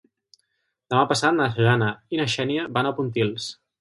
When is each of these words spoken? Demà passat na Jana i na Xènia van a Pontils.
Demà 0.93 1.03
passat 1.11 1.37
na 1.41 1.47
Jana 1.59 1.91
i 2.17 2.21
na 2.21 2.29
Xènia 2.37 2.65
van 2.79 2.91
a 2.91 2.95
Pontils. 3.01 3.53